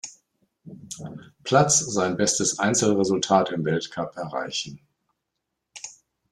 [1.43, 4.79] Platz sein bestes Einzelresultat im Weltcup erreichen.